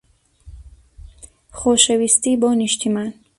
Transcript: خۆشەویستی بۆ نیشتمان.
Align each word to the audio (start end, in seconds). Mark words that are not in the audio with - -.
خۆشەویستی 1.57 2.39
بۆ 2.41 2.49
نیشتمان. 2.61 3.09